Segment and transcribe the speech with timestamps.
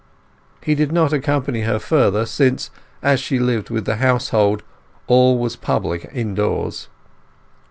[0.63, 2.71] He did not accompany her further, since,
[3.03, 4.63] as she lived with the household,
[5.05, 6.87] all was public indoors.